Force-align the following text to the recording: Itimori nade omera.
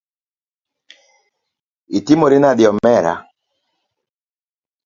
Itimori 1.97 2.37
nade 2.43 2.63
omera. 2.71 3.13